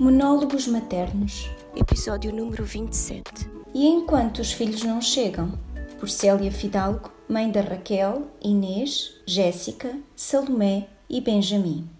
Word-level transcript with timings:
Monólogos 0.00 0.68
Maternos, 0.68 1.50
episódio 1.74 2.32
número 2.32 2.64
27. 2.64 3.50
E 3.74 3.84
enquanto 3.88 4.38
os 4.38 4.52
filhos 4.52 4.84
não 4.84 5.00
chegam, 5.00 5.58
por 5.98 6.08
Célia 6.08 6.52
Fidalgo, 6.52 7.10
mãe 7.28 7.50
da 7.50 7.60
Raquel, 7.60 8.28
Inês, 8.40 9.16
Jéssica, 9.26 9.98
Salomé 10.14 10.86
e 11.10 11.20
Benjamim. 11.20 11.90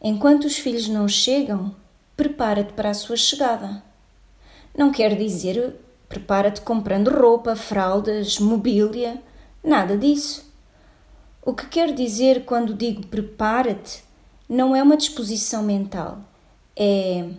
Enquanto 0.00 0.46
os 0.46 0.56
filhos 0.56 0.88
não 0.88 1.06
chegam, 1.06 1.76
prepara-te 2.16 2.72
para 2.72 2.88
a 2.88 2.94
sua 2.94 3.18
chegada. 3.18 3.82
Não 4.74 4.90
quer 4.90 5.14
dizer 5.14 5.76
prepara-te 6.08 6.62
comprando 6.62 7.10
roupa, 7.10 7.54
fraldas, 7.54 8.38
mobília, 8.38 9.22
nada 9.62 9.94
disso. 9.94 10.50
O 11.44 11.52
que 11.52 11.66
quer 11.66 11.92
dizer 11.92 12.46
quando 12.46 12.72
digo 12.72 13.06
prepara-te 13.08 14.02
não 14.48 14.74
é 14.74 14.82
uma 14.82 14.96
disposição 14.96 15.62
mental 15.62 16.31
é 16.76 17.30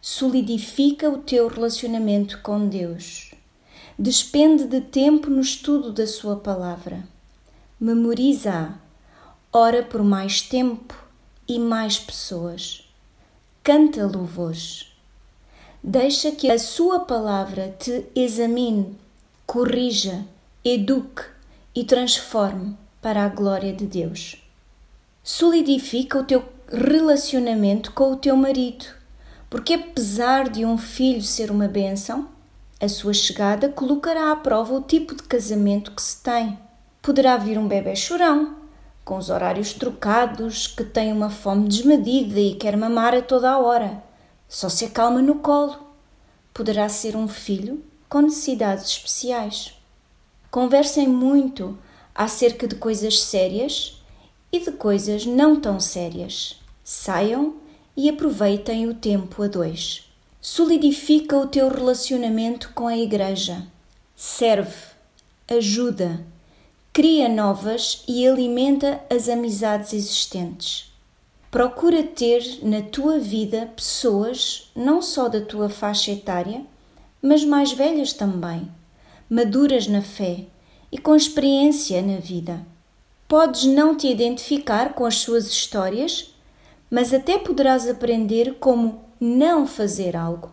solidifica 0.00 1.10
o 1.10 1.18
teu 1.18 1.46
relacionamento 1.48 2.40
com 2.42 2.66
Deus. 2.66 3.32
Despende 3.98 4.64
de 4.66 4.80
tempo 4.80 5.28
no 5.28 5.42
estudo 5.42 5.92
da 5.92 6.06
Sua 6.06 6.36
palavra. 6.36 7.06
Memoriza-a. 7.78 8.78
Ora 9.52 9.82
por 9.82 10.02
mais 10.02 10.40
tempo 10.40 10.94
e 11.46 11.58
mais 11.58 11.98
pessoas. 11.98 12.88
Canta 13.62 14.06
louvores. 14.06 14.86
Deixa 15.82 16.30
que 16.32 16.50
a 16.50 16.58
Sua 16.58 17.00
palavra 17.00 17.74
te 17.78 18.06
examine, 18.14 18.96
corrija, 19.46 20.24
eduque 20.64 21.24
e 21.74 21.84
transforme 21.84 22.76
para 23.02 23.24
a 23.24 23.28
glória 23.28 23.72
de 23.72 23.86
Deus. 23.86 24.36
Solidifica 25.22 26.18
o 26.18 26.24
teu 26.24 26.42
relacionamento 26.72 27.92
com 27.92 28.12
o 28.12 28.16
teu 28.16 28.36
marido, 28.36 28.86
porque 29.48 29.74
apesar 29.74 30.48
de 30.48 30.64
um 30.64 30.78
filho 30.78 31.22
ser 31.22 31.50
uma 31.50 31.66
bênção, 31.66 32.28
a 32.80 32.88
sua 32.88 33.12
chegada 33.12 33.68
colocará 33.68 34.30
à 34.30 34.36
prova 34.36 34.74
o 34.74 34.82
tipo 34.82 35.14
de 35.14 35.24
casamento 35.24 35.90
que 35.90 36.00
se 36.00 36.22
tem. 36.22 36.56
Poderá 37.02 37.36
vir 37.36 37.58
um 37.58 37.66
bebê 37.66 37.96
chorão, 37.96 38.56
com 39.04 39.16
os 39.16 39.30
horários 39.30 39.72
trocados, 39.72 40.68
que 40.68 40.84
tem 40.84 41.12
uma 41.12 41.28
fome 41.28 41.68
desmedida 41.68 42.38
e 42.38 42.54
quer 42.54 42.76
mamar 42.76 43.14
a 43.14 43.20
toda 43.22 43.50
a 43.50 43.58
hora, 43.58 44.02
só 44.48 44.68
se 44.68 44.84
acalma 44.84 45.20
no 45.20 45.36
colo. 45.36 45.76
Poderá 46.54 46.88
ser 46.88 47.16
um 47.16 47.26
filho 47.26 47.82
com 48.08 48.20
necessidades 48.20 48.86
especiais. 48.86 49.74
Conversem 50.50 51.08
muito 51.08 51.76
acerca 52.14 52.68
de 52.68 52.76
coisas 52.76 53.22
sérias 53.22 53.99
e 54.52 54.58
de 54.58 54.72
coisas 54.72 55.26
não 55.26 55.60
tão 55.60 55.78
sérias. 55.78 56.60
Saiam 56.82 57.56
e 57.96 58.08
aproveitem 58.08 58.88
o 58.88 58.94
tempo 58.94 59.42
a 59.42 59.46
dois. 59.46 60.10
Solidifica 60.40 61.36
o 61.36 61.46
teu 61.46 61.68
relacionamento 61.68 62.72
com 62.74 62.86
a 62.86 62.96
Igreja. 62.96 63.66
Serve, 64.16 64.74
ajuda, 65.48 66.24
cria 66.92 67.28
novas 67.28 68.02
e 68.08 68.26
alimenta 68.26 69.00
as 69.10 69.28
amizades 69.28 69.92
existentes. 69.92 70.92
Procura 71.50 72.02
ter 72.02 72.60
na 72.62 72.80
tua 72.80 73.18
vida 73.18 73.70
pessoas 73.74 74.70
não 74.74 75.02
só 75.02 75.28
da 75.28 75.40
tua 75.40 75.68
faixa 75.68 76.12
etária, 76.12 76.64
mas 77.20 77.44
mais 77.44 77.72
velhas 77.72 78.12
também, 78.12 78.70
maduras 79.28 79.86
na 79.86 80.00
fé 80.00 80.44
e 80.90 80.96
com 80.96 81.14
experiência 81.14 82.00
na 82.02 82.18
vida. 82.18 82.64
Podes 83.30 83.64
não 83.64 83.96
te 83.96 84.08
identificar 84.08 84.92
com 84.92 85.06
as 85.06 85.18
suas 85.18 85.46
histórias, 85.46 86.34
mas 86.90 87.14
até 87.14 87.38
poderás 87.38 87.88
aprender 87.88 88.56
como 88.58 89.04
não 89.20 89.68
fazer 89.68 90.16
algo. 90.16 90.52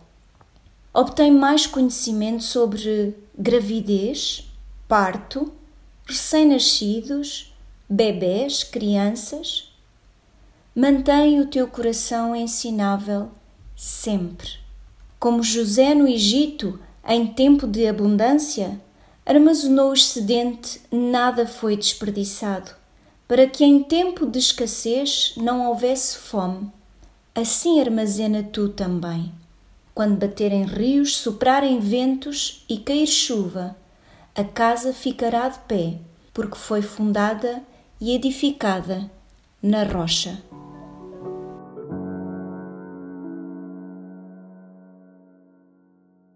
Obtém 0.94 1.32
mais 1.32 1.66
conhecimento 1.66 2.44
sobre 2.44 3.16
gravidez, 3.36 4.48
parto, 4.86 5.52
recém-nascidos, 6.06 7.52
bebés, 7.90 8.62
crianças. 8.62 9.74
Mantém 10.72 11.40
o 11.40 11.48
teu 11.48 11.66
coração 11.66 12.32
ensinável 12.36 13.28
sempre. 13.74 14.50
Como 15.18 15.42
José 15.42 15.96
no 15.96 16.06
Egito, 16.06 16.78
em 17.04 17.26
tempo 17.26 17.66
de 17.66 17.88
abundância, 17.88 18.80
armazenou 19.28 19.92
excedente, 19.92 20.80
nada 20.90 21.46
foi 21.46 21.76
desperdiçado 21.76 22.70
para 23.28 23.46
que 23.46 23.62
em 23.62 23.82
tempo 23.82 24.24
de 24.24 24.38
escassez 24.38 25.34
não 25.36 25.68
houvesse 25.68 26.16
fome. 26.16 26.72
Assim 27.34 27.78
armazena 27.78 28.42
tu 28.42 28.70
também. 28.70 29.30
Quando 29.94 30.16
baterem 30.16 30.64
rios, 30.64 31.18
soprarem 31.18 31.78
ventos 31.78 32.64
e 32.70 32.78
cair 32.78 33.06
chuva, 33.06 33.76
a 34.34 34.42
casa 34.42 34.94
ficará 34.94 35.50
de 35.50 35.58
pé, 35.60 35.98
porque 36.32 36.56
foi 36.56 36.80
fundada 36.80 37.62
e 38.00 38.14
edificada 38.14 39.10
na 39.62 39.84
rocha. 39.84 40.42